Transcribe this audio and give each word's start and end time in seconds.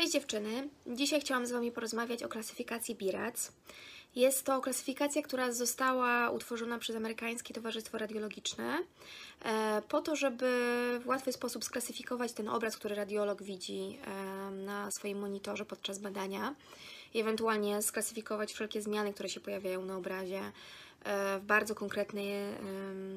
Cześć 0.00 0.12
dziewczyny! 0.12 0.68
Dzisiaj 0.86 1.20
chciałam 1.20 1.46
z 1.46 1.52
Wami 1.52 1.72
porozmawiać 1.72 2.22
o 2.22 2.28
klasyfikacji 2.28 2.94
BIRAC. 2.94 3.52
Jest 4.16 4.44
to 4.44 4.60
klasyfikacja, 4.60 5.22
która 5.22 5.52
została 5.52 6.30
utworzona 6.30 6.78
przez 6.78 6.96
Amerykańskie 6.96 7.54
Towarzystwo 7.54 7.98
Radiologiczne 7.98 8.78
e, 9.44 9.82
po 9.88 10.00
to, 10.00 10.16
żeby 10.16 10.46
w 11.04 11.06
łatwy 11.06 11.32
sposób 11.32 11.64
sklasyfikować 11.64 12.32
ten 12.32 12.48
obraz, 12.48 12.76
który 12.76 12.94
radiolog 12.94 13.42
widzi 13.42 13.98
e, 14.06 14.50
na 14.50 14.90
swoim 14.90 15.18
monitorze 15.18 15.64
podczas 15.64 15.98
badania 15.98 16.54
i 17.14 17.20
ewentualnie 17.20 17.82
sklasyfikować 17.82 18.52
wszelkie 18.52 18.82
zmiany, 18.82 19.12
które 19.12 19.28
się 19.28 19.40
pojawiają 19.40 19.84
na 19.84 19.96
obrazie 19.96 20.40
e, 20.40 21.38
w 21.38 21.42
bardzo 21.44 21.74
konkretny 21.74 22.22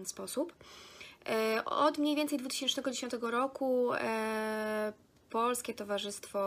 sposób. 0.06 0.54
Od 1.66 1.98
mniej 1.98 2.16
więcej 2.16 2.40
2010 2.40 3.14
roku 3.22 3.92
Polskie 5.34 5.74
Towarzystwo 5.74 6.40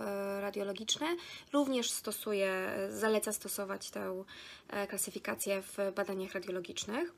e, 0.00 0.40
Radiologiczne 0.40 1.06
również 1.52 1.90
stosuje, 1.90 2.70
zaleca 2.90 3.32
stosować 3.32 3.90
tę 3.90 4.24
e, 4.68 4.86
klasyfikację 4.86 5.62
w 5.62 5.76
badaniach 5.96 6.32
radiologicznych. 6.32 7.12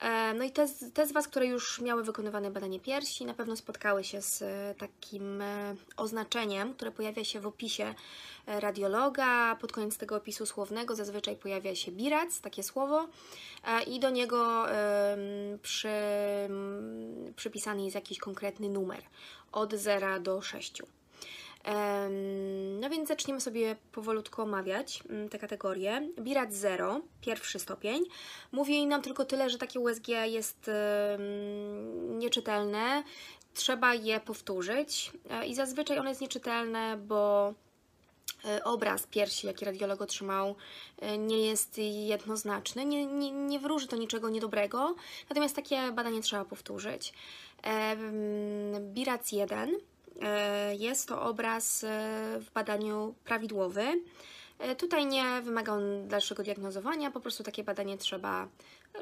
E, 0.00 0.34
no 0.34 0.44
i 0.44 0.50
te, 0.50 0.66
te 0.94 1.06
z 1.06 1.12
Was, 1.12 1.28
które 1.28 1.46
już 1.46 1.80
miały 1.80 2.04
wykonywane 2.04 2.50
badanie 2.50 2.80
piersi, 2.80 3.24
na 3.24 3.34
pewno 3.34 3.56
spotkały 3.56 4.04
się 4.04 4.22
z 4.22 4.42
takim 4.78 5.42
oznaczeniem, 5.96 6.74
które 6.74 6.90
pojawia 6.90 7.24
się 7.24 7.40
w 7.40 7.46
opisie 7.46 7.94
radiologa. 8.46 9.56
Pod 9.60 9.72
koniec 9.72 9.98
tego 9.98 10.16
opisu 10.16 10.46
słownego 10.46 10.94
zazwyczaj 10.94 11.36
pojawia 11.36 11.74
się 11.74 11.92
birac, 11.92 12.40
takie 12.40 12.62
słowo, 12.62 13.08
i 13.86 14.00
do 14.00 14.10
niego 14.10 14.66
przy, 15.62 15.88
przypisany 17.36 17.82
jest 17.82 17.94
jakiś 17.94 18.18
konkretny 18.18 18.68
numer 18.68 19.02
od 19.52 19.74
0 19.74 20.20
do 20.20 20.42
6. 20.42 20.82
No 22.80 22.90
więc 22.90 23.08
zaczniemy 23.08 23.40
sobie 23.40 23.76
powolutku 23.92 24.42
omawiać 24.42 25.02
mm, 25.10 25.28
te 25.28 25.38
kategorie. 25.38 26.08
Birat 26.20 26.54
0, 26.54 27.00
pierwszy 27.20 27.58
stopień, 27.58 28.02
mówi 28.52 28.86
nam 28.86 29.02
tylko 29.02 29.24
tyle, 29.24 29.50
że 29.50 29.58
takie 29.58 29.80
USG 29.80 30.08
jest 30.08 30.70
nieczytelne, 32.08 33.02
trzeba 33.54 33.94
je 33.94 34.20
powtórzyć 34.20 35.12
e, 35.30 35.46
i 35.46 35.54
zazwyczaj 35.54 35.98
ono 35.98 36.08
jest 36.08 36.20
nieczytelne, 36.20 36.96
bo 36.96 37.54
obraz 38.64 39.06
piersi, 39.06 39.46
jaki 39.46 39.64
radiolog 39.64 40.00
otrzymał, 40.02 40.56
e, 40.98 41.18
nie 41.18 41.46
jest 41.46 41.78
jednoznaczny, 41.78 42.84
nie, 42.84 43.06
nie, 43.06 43.30
nie 43.30 43.60
wróży 43.60 43.86
to 43.86 43.96
niczego 43.96 44.28
niedobrego, 44.28 44.94
natomiast 45.28 45.56
takie 45.56 45.92
badanie 45.92 46.22
trzeba 46.22 46.44
powtórzyć. 46.44 47.12
Birac 48.80 49.32
1 49.32 49.70
e, 50.22 50.76
jest 50.76 51.08
to 51.08 51.22
obraz 51.22 51.84
e, 51.84 51.88
w 52.40 52.50
badaniu 52.52 53.14
prawidłowy. 53.24 53.84
E, 54.58 54.76
tutaj 54.76 55.06
nie 55.06 55.24
wymaga 55.42 55.72
on 55.72 56.08
dalszego 56.08 56.42
diagnozowania, 56.42 57.10
po 57.10 57.20
prostu 57.20 57.42
takie 57.42 57.64
badanie 57.64 57.98
trzeba 57.98 58.48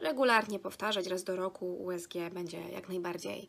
regularnie 0.03 0.59
powtarzać, 0.59 1.07
raz 1.07 1.25
do 1.25 1.37
roku 1.37 1.85
USG 1.85 2.15
będzie 2.33 2.61
jak 2.61 2.89
najbardziej 2.89 3.49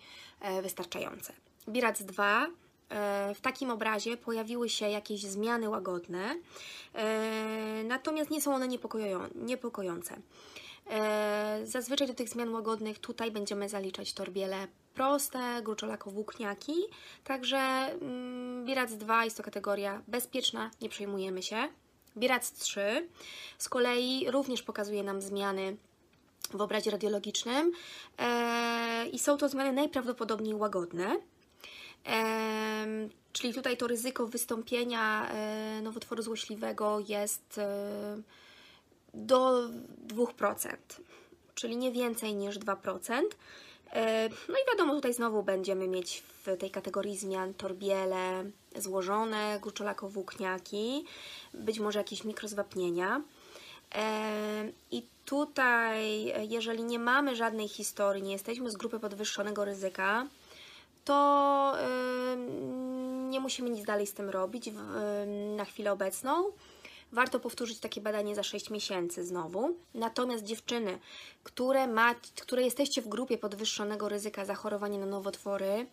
wystarczające. 0.62 1.34
Birac 1.70 2.04
2 2.04 2.48
w 3.36 3.42
takim 3.42 3.72
obrazie 3.72 4.18
pojawiły 4.18 4.70
się 4.70 4.90
jakieś 4.90 5.22
zmiany 5.22 5.70
łagodne, 5.70 6.36
natomiast 7.84 8.32
nie 8.32 8.42
są 8.42 8.56
one 8.56 8.68
niepokojące. 9.36 10.16
Zazwyczaj 11.64 12.08
do 12.08 12.14
tych 12.14 12.30
zmian 12.30 12.54
łagodnych 12.54 13.00
tutaj 13.00 13.32
będziemy 13.32 13.70
zaliczać 13.70 14.14
torbiele 14.14 14.68
proste, 14.94 15.62
gruczolako-włókniaki, 15.64 16.76
także 17.24 17.58
mm, 17.58 18.66
Birac 18.66 18.94
2 18.94 19.26
jest 19.26 19.38
to 19.38 19.44
kategoria 19.44 20.02
bezpieczna, 20.08 20.72
nie 20.82 20.90
przejmujemy 20.90 21.44
się. 21.44 21.68
Birac 22.18 22.52
3 22.52 23.08
z 23.58 23.70
kolei 23.70 24.32
również 24.32 24.64
pokazuje 24.64 25.04
nam 25.04 25.22
zmiany 25.22 25.78
w 26.54 26.62
obrazie 26.62 26.92
radiologicznym 26.92 27.72
e, 28.18 29.08
i 29.08 29.20
są 29.20 29.38
to 29.38 29.50
zmiany 29.50 29.74
najprawdopodobniej 29.74 30.54
łagodne. 30.54 31.20
Czyli 33.34 33.54
tutaj 33.54 33.78
to 33.78 33.88
ryzyko 33.88 34.28
wystąpienia 34.28 35.30
e, 35.30 35.82
nowotworu 35.82 36.24
złośliwego 36.24 37.00
jest 37.08 37.58
e, 37.58 38.22
do 39.14 39.70
2%, 40.08 40.76
czyli 41.56 41.78
nie 41.78 41.92
więcej 41.92 42.36
niż 42.36 42.60
2%. 42.60 43.22
E, 43.94 44.30
no 44.30 44.56
i 44.56 44.72
wiadomo, 44.72 44.96
tutaj 44.96 45.14
znowu 45.14 45.44
będziemy 45.44 45.88
mieć 45.88 46.24
w 46.46 46.58
tej 46.58 46.72
kategorii 46.72 47.18
zmian 47.18 47.54
torbiele 47.54 48.44
złożone, 48.76 49.60
gruczolako-włókniaki, 49.62 51.04
być 51.54 51.80
może 51.80 52.00
jakieś 52.00 52.24
mikrozwapnienia. 52.24 53.22
I 54.92 55.04
tutaj, 55.26 56.26
jeżeli 56.50 56.84
nie 56.84 57.00
mamy 57.00 57.36
żadnej 57.36 57.68
historii, 57.68 58.24
nie 58.24 58.32
jesteśmy 58.32 58.72
z 58.72 58.78
grupy 58.78 59.00
podwyższonego 59.00 59.66
ryzyka, 59.66 60.28
to 61.10 61.74
nie 63.30 63.40
musimy 63.40 63.70
nic 63.70 63.86
dalej 63.86 64.08
z 64.08 64.14
tym 64.14 64.30
robić 64.30 64.70
na 65.58 65.66
chwilę 65.66 65.92
obecną 65.92 66.52
warto 67.12 67.40
powtórzyć 67.40 67.80
takie 67.80 68.02
badanie 68.02 68.36
za 68.36 68.44
6 68.44 68.70
miesięcy 68.70 69.26
znowu. 69.26 69.76
Natomiast 69.94 70.44
dziewczyny, 70.44 71.00
które, 71.44 71.88
ma, 71.88 72.16
które 72.16 72.64
jesteście 72.64 73.02
w 73.02 73.08
grupie 73.08 73.38
podwyższonego 73.38 74.10
ryzyka 74.10 74.46
zachorowania 74.46 75.00
na 75.00 75.06
nowotwory, 75.06 75.86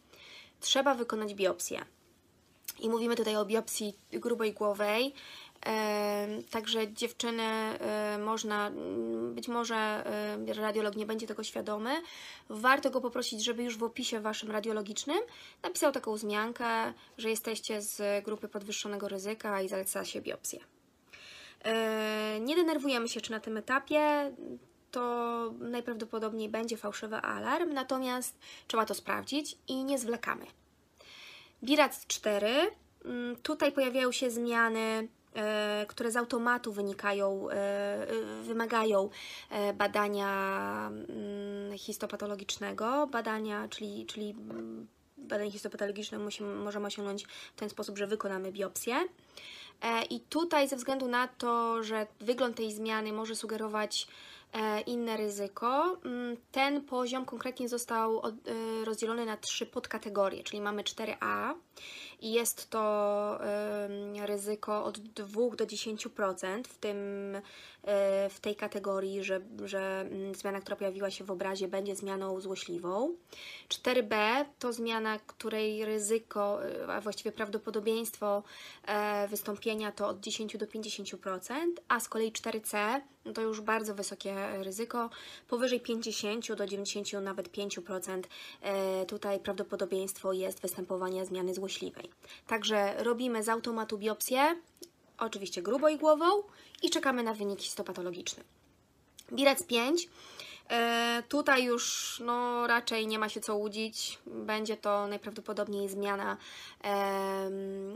trzeba 0.60 0.94
wykonać 0.94 1.34
biopsję. 1.34 1.84
I 2.78 2.88
mówimy 2.88 3.16
tutaj 3.16 3.36
o 3.36 3.44
biopsji 3.44 3.94
grubej 4.12 4.52
głowej. 4.52 5.14
Także 6.50 6.92
dziewczyny 6.92 7.42
można, 8.24 8.70
być 9.30 9.48
może 9.48 10.04
radiolog 10.56 10.96
nie 10.96 11.06
będzie 11.06 11.26
tego 11.26 11.44
świadomy, 11.44 12.02
warto 12.48 12.90
go 12.90 13.00
poprosić, 13.00 13.44
żeby 13.44 13.62
już 13.62 13.76
w 13.76 13.82
opisie 13.82 14.20
Waszym 14.20 14.50
radiologicznym 14.50 15.18
napisał 15.62 15.92
taką 15.92 16.14
wzmiankę, 16.14 16.92
że 17.18 17.30
jesteście 17.30 17.82
z 17.82 18.24
grupy 18.24 18.48
podwyższonego 18.48 19.08
ryzyka 19.08 19.62
i 19.62 19.68
zaleca 19.68 20.04
się 20.04 20.20
biopsję. 20.20 20.60
Nie 22.40 22.56
denerwujemy 22.56 23.08
się 23.08 23.20
jeszcze 23.20 23.34
na 23.34 23.40
tym 23.40 23.56
etapie, 23.56 24.32
to 24.90 25.54
najprawdopodobniej 25.58 26.48
będzie 26.48 26.76
fałszywy 26.76 27.16
alarm, 27.16 27.72
natomiast 27.72 28.38
trzeba 28.66 28.86
to 28.86 28.94
sprawdzić 28.94 29.58
i 29.68 29.84
nie 29.84 29.98
zwlekamy. 29.98 30.46
Birac 31.62 32.06
4. 32.06 32.70
Mm, 33.04 33.36
tutaj 33.36 33.72
pojawiają 33.72 34.12
się 34.12 34.30
zmiany, 34.30 35.08
e, 35.34 35.86
które 35.88 36.10
z 36.10 36.16
automatu 36.16 36.72
wynikają, 36.72 37.50
e, 37.50 38.06
wymagają 38.42 39.10
badania 39.74 40.30
mm, 40.88 41.78
histopatologicznego, 41.78 43.06
badania, 43.06 43.68
czyli, 43.68 44.06
czyli 44.06 44.30
mm, 44.30 44.86
badanie 45.18 45.50
histopatologiczne 45.50 46.18
możemy 46.40 46.86
osiągnąć 46.86 47.24
w 47.56 47.58
ten 47.58 47.70
sposób, 47.70 47.98
że 47.98 48.06
wykonamy 48.06 48.52
biopsję. 48.52 48.96
E, 49.82 50.02
I 50.04 50.20
tutaj 50.20 50.68
ze 50.68 50.76
względu 50.76 51.08
na 51.08 51.28
to, 51.28 51.82
że 51.82 52.06
wygląd 52.20 52.56
tej 52.56 52.72
zmiany 52.72 53.12
może 53.12 53.36
sugerować 53.36 54.06
e, 54.06 54.06
inne 54.86 55.16
ryzyko, 55.16 55.96
mm, 56.04 56.36
ten 56.52 56.84
poziom 56.84 57.24
konkretnie 57.24 57.68
został 57.68 58.22
e, 58.26 58.32
rozdzielony 58.84 59.26
na 59.26 59.36
trzy 59.36 59.66
podkategorie, 59.66 60.42
czyli 60.42 60.60
mamy 60.60 60.82
4A 60.82 61.54
i 62.20 62.32
jest 62.32 62.70
to 62.70 63.38
ryzyko 64.26 64.84
od 64.84 64.98
2 64.98 65.56
do 65.56 65.66
10% 65.66 66.62
w, 66.64 66.78
tym, 66.78 66.96
w 68.30 68.40
tej 68.40 68.56
kategorii, 68.56 69.24
że, 69.24 69.40
że 69.64 70.00
mm, 70.00 70.34
zmiana, 70.34 70.60
która 70.60 70.76
pojawiła 70.76 71.10
się 71.10 71.24
w 71.24 71.30
obrazie 71.30 71.68
będzie 71.68 71.96
zmianą 71.96 72.40
złośliwą. 72.40 73.14
4B 73.68 74.44
to 74.58 74.72
zmiana, 74.72 75.18
której 75.18 75.84
ryzyko, 75.84 76.58
a 76.88 77.00
właściwie 77.00 77.32
prawdopodobieństwo 77.32 78.42
wystąpienia 79.28 79.92
to 79.92 80.08
od 80.08 80.20
10 80.20 80.56
do 80.56 80.66
50%, 80.66 81.50
a 81.88 82.00
z 82.00 82.08
kolei 82.08 82.32
4C 82.32 83.00
no 83.26 83.32
to 83.32 83.42
już 83.42 83.60
bardzo 83.60 83.94
wysokie 83.94 84.45
ryzyko, 84.62 85.10
powyżej 85.48 85.80
50 85.80 86.54
do 86.54 86.66
90 86.66 87.12
nawet 87.12 87.48
5% 87.52 88.22
tutaj 89.06 89.40
prawdopodobieństwo 89.40 90.32
jest 90.32 90.60
występowania 90.60 91.24
zmiany 91.24 91.54
złośliwej. 91.54 92.10
Także 92.46 92.94
robimy 93.04 93.42
z 93.42 93.48
automatu 93.48 93.98
biopsję, 93.98 94.56
oczywiście 95.18 95.62
grubo 95.62 95.88
i 95.88 95.96
głową 95.96 96.24
i 96.82 96.90
czekamy 96.90 97.22
na 97.22 97.34
wynik 97.34 97.60
histopatologiczny. 97.60 98.44
Birec 99.32 99.66
5. 99.66 100.08
E, 100.70 101.22
tutaj 101.28 101.64
już 101.64 102.16
no, 102.24 102.66
raczej 102.66 103.06
nie 103.06 103.18
ma 103.18 103.28
się 103.28 103.40
co 103.40 103.56
łudzić. 103.56 104.18
Będzie 104.26 104.76
to 104.76 105.06
najprawdopodobniej 105.06 105.88
zmiana 105.88 106.36
e, 106.84 107.50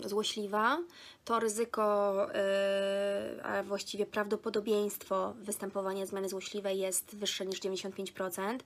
złośliwa, 0.04 0.78
to 1.24 1.40
ryzyko, 1.40 2.16
yy, 3.36 3.44
a 3.44 3.62
właściwie 3.62 4.06
prawdopodobieństwo 4.06 5.34
występowania 5.36 6.06
zmiany 6.06 6.28
złośliwej 6.28 6.78
jest 6.78 7.16
wyższe 7.16 7.46
niż 7.46 7.60
95%. 7.60 8.58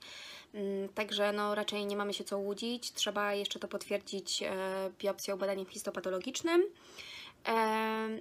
Yy, 0.54 0.88
także 0.94 1.32
no, 1.32 1.54
raczej 1.54 1.86
nie 1.86 1.96
mamy 1.96 2.14
się 2.14 2.24
co 2.24 2.38
łudzić. 2.38 2.92
Trzeba 2.92 3.34
jeszcze 3.34 3.58
to 3.58 3.68
potwierdzić 3.68 4.40
yy, 4.40 4.48
biopsją, 4.98 5.38
badaniem 5.38 5.66
histopatologicznym. 5.66 6.64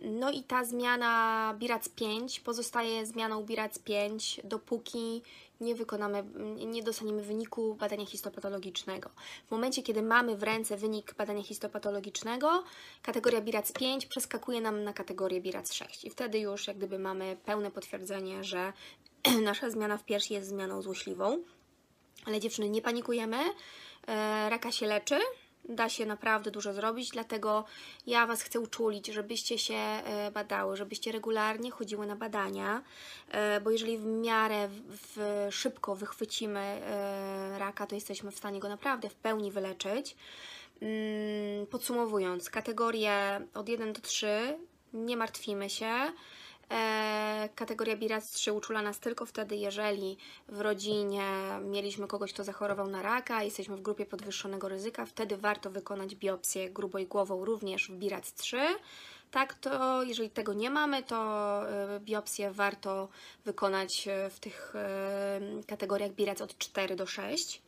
No 0.01 0.31
i 0.31 0.43
ta 0.43 0.65
zmiana 0.65 1.55
BIRAC 1.59 1.89
5 1.89 2.39
pozostaje 2.39 3.05
zmianą 3.05 3.43
BIRAC 3.43 3.79
5, 3.79 4.41
dopóki 4.43 5.21
nie 5.61 5.75
wykonamy, 5.75 6.23
nie 6.65 6.83
dostaniemy 6.83 7.21
wyniku 7.21 7.75
badania 7.75 8.05
histopatologicznego. 8.05 9.09
W 9.47 9.51
momencie, 9.51 9.83
kiedy 9.83 10.01
mamy 10.01 10.37
w 10.37 10.43
ręce 10.43 10.77
wynik 10.77 11.13
badania 11.13 11.43
histopatologicznego, 11.43 12.63
kategoria 13.01 13.41
BIRAC 13.41 13.71
5 13.71 14.05
przeskakuje 14.05 14.61
nam 14.61 14.83
na 14.83 14.93
kategorię 14.93 15.41
BIRAC 15.41 15.73
6 15.73 16.05
i 16.05 16.09
wtedy 16.09 16.39
już 16.39 16.67
jak 16.67 16.77
gdyby 16.77 16.99
mamy 16.99 17.37
pełne 17.45 17.71
potwierdzenie, 17.71 18.43
że 18.43 18.73
nasza 19.43 19.69
zmiana 19.69 19.97
w 19.97 20.05
piersi 20.05 20.33
jest 20.33 20.49
zmianą 20.49 20.81
złośliwą. 20.81 21.37
Ale 22.25 22.39
dziewczyny, 22.39 22.69
nie 22.69 22.81
panikujemy, 22.81 23.37
e, 24.07 24.49
raka 24.49 24.71
się 24.71 24.85
leczy, 24.85 25.19
da 25.69 25.89
się 25.89 26.05
naprawdę 26.05 26.51
dużo 26.51 26.73
zrobić, 26.73 27.09
dlatego 27.09 27.65
ja 28.07 28.27
Was 28.27 28.41
chcę 28.41 28.59
uczulić, 28.59 29.07
żebyście 29.07 29.57
się 29.57 29.73
e, 29.73 30.31
badały, 30.31 30.77
żebyście 30.77 31.11
regularnie 31.11 31.71
chodziły 31.71 32.07
na 32.07 32.15
badania, 32.15 32.81
e, 33.29 33.61
bo 33.61 33.71
jeżeli 33.71 33.97
w 33.97 34.05
miarę 34.05 34.69
w, 34.89 35.47
szybko 35.51 35.95
wychwycimy 35.95 36.59
e, 36.59 37.59
raka, 37.59 37.87
to 37.87 37.95
jesteśmy 37.95 38.31
w 38.31 38.37
stanie 38.37 38.59
go 38.59 38.69
naprawdę 38.69 39.09
w 39.09 39.15
pełni 39.15 39.51
wyleczyć. 39.51 40.15
Mm, 40.81 41.67
podsumowując, 41.67 42.49
kategorie 42.49 43.41
od 43.53 43.69
1 43.69 43.93
do 43.93 44.01
3 44.01 44.57
nie 44.93 45.17
martwimy 45.17 45.69
się. 45.69 45.91
E, 46.73 47.49
kategoria 47.55 47.95
BIRAC 47.95 48.31
3 48.31 48.53
uczula 48.53 48.81
nas 48.81 48.99
tylko 48.99 49.25
wtedy, 49.25 49.55
jeżeli 49.55 50.17
w 50.47 50.61
rodzinie 50.61 51.25
mieliśmy 51.61 52.07
kogoś, 52.07 52.33
kto 52.33 52.43
zachorował 52.43 52.87
na 52.87 53.01
raka, 53.01 53.43
jesteśmy 53.43 53.77
w 53.77 53.81
grupie 53.81 54.05
podwyższonego 54.05 54.69
ryzyka, 54.69 55.05
wtedy 55.05 55.37
warto 55.37 55.69
wykonać 55.69 56.15
biopsję 56.15 56.69
głową 57.09 57.45
również 57.45 57.87
w 57.87 57.95
BIRAC 57.95 58.33
3. 58.33 58.57
Tak, 59.31 59.53
to 59.53 60.03
jeżeli 60.03 60.29
tego 60.29 60.53
nie 60.53 60.69
mamy, 60.69 61.03
to 61.03 61.15
e, 61.69 61.99
biopsję 61.99 62.51
warto 62.51 63.09
wykonać 63.45 64.07
e, 64.07 64.29
w 64.29 64.39
tych 64.39 64.73
kategoriach 65.67 66.11
BIRAC 66.11 66.41
od 66.41 66.57
4 66.57 66.95
do 66.95 67.05
6. 67.05 67.61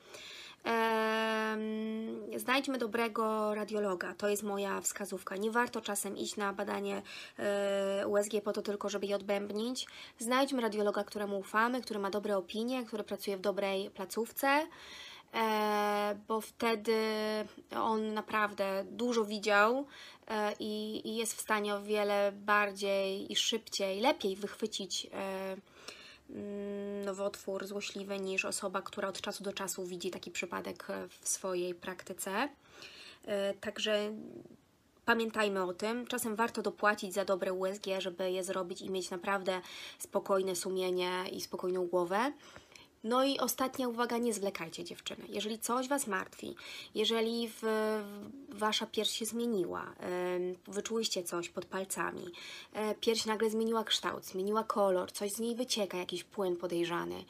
Znajdźmy 2.38 2.77
dobrego 2.77 3.56
radiologa, 3.56 4.15
to 4.15 4.29
jest 4.29 4.44
moja 4.44 4.81
wskazówka. 4.81 5.35
Nie 5.35 5.51
warto 5.51 5.81
czasem 5.81 6.17
iść 6.17 6.35
na 6.35 6.53
badanie 6.53 7.01
e, 7.39 8.07
USG 8.07 8.31
po 8.44 8.53
to 8.53 8.62
tylko, 8.62 8.89
żeby 8.89 9.06
je 9.06 9.15
odbębnić. 9.15 9.88
Znajdźmy 10.19 10.62
radiologa, 10.62 11.03
któremu 11.03 11.39
ufamy, 11.39 11.81
który 11.81 12.00
ma 12.00 12.09
dobre 12.09 12.38
opinie, 12.38 12.85
który 12.85 13.03
pracuje 13.03 13.38
w 13.38 13.41
dobrej 13.41 13.89
placówce, 13.89 14.67
e, 15.33 16.19
bo 16.27 16.41
wtedy 16.41 16.95
on 17.75 18.13
naprawdę 18.13 18.85
dużo 18.91 19.25
widział 19.25 19.85
e, 20.27 20.53
i 20.59 21.15
jest 21.15 21.33
w 21.33 21.41
stanie 21.41 21.75
o 21.75 21.81
wiele 21.81 22.31
bardziej 22.31 23.31
i 23.31 23.35
szybciej, 23.35 24.01
lepiej 24.01 24.35
wychwycić 24.35 25.07
nowotwór 27.06 27.68
złośliwy 27.68 28.19
niż 28.19 28.45
osoba, 28.45 28.81
która 28.81 29.07
od 29.07 29.22
czasu 29.22 29.44
do 29.44 29.54
czasu 29.54 29.86
widzi 29.86 30.12
taki 30.12 30.31
przypadek 30.31 30.88
w 31.22 31.30
swojej 31.30 31.75
praktyce. 31.75 32.50
E, 33.25 33.54
także 33.54 34.12
pamiętajmy 35.06 35.63
o 35.63 35.74
tym. 35.74 36.07
Czasem 36.07 36.36
warto 36.36 36.62
dopłacić 36.62 37.13
za 37.13 37.25
dobre 37.25 37.54
USG, 37.54 37.86
żeby 38.00 38.31
je 38.31 38.44
zrobić 38.44 38.81
i 38.81 38.89
mieć 38.89 39.10
naprawdę 39.10 39.62
spokojne 40.00 40.56
sumienie 40.56 41.25
i 41.31 41.42
spokojną 41.42 41.88
głowę. 41.88 42.33
No 43.07 43.23
i 43.23 43.39
ostatnia 43.39 43.87
uwaga, 43.87 44.17
nie 44.17 44.33
zwlekajcie 44.33 44.83
dziewczyny. 44.83 45.25
Jeżeli 45.29 45.59
coś 45.59 45.87
Was 45.87 46.07
martwi, 46.07 46.55
jeżeli 46.95 47.49
w, 47.49 47.63
Wasza 48.49 48.85
pierś 48.85 49.09
się 49.09 49.25
zmieniła, 49.25 49.93
wyczułyście 50.67 51.23
coś 51.23 51.49
pod 51.49 51.65
palcami, 51.65 52.25
e, 52.73 52.95
pierś 52.95 53.25
nagle 53.25 53.49
zmieniła 53.49 53.83
kształt, 53.83 54.25
zmieniła 54.25 54.63
kolor, 54.63 55.11
coś 55.11 55.31
z 55.31 55.39
niej 55.39 55.55
wycieka, 55.55 55.97
jakiś 55.97 56.23
płyn 56.23 56.57
podejrzany, 56.57 57.25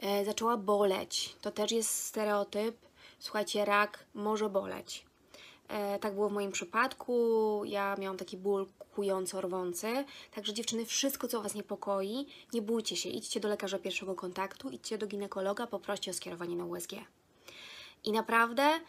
e, 0.00 0.24
zaczęła 0.24 0.56
boleć, 0.56 1.36
to 1.40 1.50
też 1.50 1.72
jest 1.72 2.04
stereotyp. 2.04 2.76
Słuchajcie, 3.18 3.64
rak 3.64 4.04
może 4.14 4.48
boleć. 4.48 5.04
E, 5.68 5.98
tak 5.98 6.14
było 6.14 6.28
w 6.28 6.32
moim 6.32 6.52
przypadku. 6.52 7.62
Ja 7.64 7.96
miałam 7.98 8.16
taki 8.16 8.36
ból 8.36 8.66
kująco 8.94 9.40
rwący. 9.40 10.04
Także 10.34 10.54
dziewczyny, 10.54 10.86
wszystko 10.86 11.28
co 11.28 11.42
Was 11.42 11.54
niepokoi, 11.54 12.26
nie 12.52 12.62
bójcie 12.62 12.96
się. 12.96 13.08
Idźcie 13.08 13.40
do 13.40 13.48
lekarza 13.48 13.78
pierwszego 13.78 14.14
kontaktu, 14.14 14.70
idźcie 14.70 14.98
do 14.98 15.06
ginekologa, 15.06 15.66
poproście 15.66 16.10
o 16.10 16.14
skierowanie 16.14 16.56
na 16.56 16.64
USG. 16.64 16.92
I 18.04 18.12
naprawdę 18.12 18.80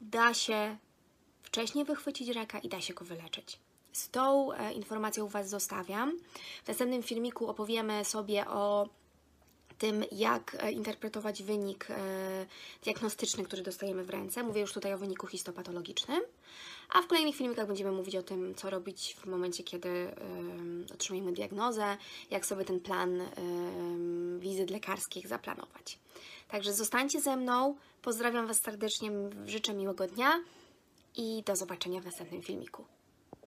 da 0.00 0.34
się 0.34 0.76
wcześniej 1.42 1.84
wychwycić 1.84 2.28
raka 2.28 2.58
i 2.58 2.68
da 2.68 2.80
się 2.80 2.94
go 2.94 3.04
wyleczyć. 3.04 3.58
Z 3.92 4.10
tą 4.10 4.52
e, 4.52 4.72
informacją 4.72 5.28
Was 5.28 5.48
zostawiam. 5.48 6.18
W 6.64 6.68
następnym 6.68 7.02
filmiku 7.02 7.46
opowiemy 7.48 8.04
sobie 8.04 8.46
o 8.46 8.88
tym, 9.84 10.04
jak 10.12 10.56
e, 10.60 10.72
interpretować 10.72 11.42
wynik 11.42 11.86
e, 11.90 11.96
diagnostyczny, 12.82 13.44
który 13.44 13.62
dostajemy 13.62 14.04
w 14.04 14.10
ręce. 14.10 14.42
Mówię 14.42 14.60
już 14.60 14.72
tutaj 14.72 14.94
o 14.94 14.98
wyniku 14.98 15.26
histopatologicznym, 15.26 16.20
a 16.88 17.02
w 17.02 17.06
kolejnych 17.06 17.36
filmikach 17.36 17.66
będziemy 17.66 17.92
mówić 17.92 18.16
o 18.16 18.22
tym, 18.22 18.54
co 18.54 18.70
robić 18.70 19.16
w 19.20 19.26
momencie, 19.26 19.64
kiedy 19.64 20.14
otrzymujemy 20.94 21.32
diagnozę, 21.32 21.96
jak 22.30 22.46
sobie 22.46 22.64
ten 22.64 22.80
plan 22.80 23.22
wizyt 24.38 24.70
lekarskich 24.70 25.28
zaplanować. 25.28 25.98
Także 26.48 26.72
zostańcie 26.72 27.20
ze 27.20 27.36
mną, 27.36 27.76
pozdrawiam 28.02 28.46
Was 28.46 28.60
serdecznie, 28.62 29.10
życzę 29.46 29.74
miłego 29.74 30.06
dnia 30.06 30.42
i 31.16 31.42
do 31.46 31.56
zobaczenia 31.56 32.00
w 32.00 32.04
następnym 32.04 32.42
filmiku. 32.42 32.84